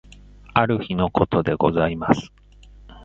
[0.55, 2.33] ある日のことでございます。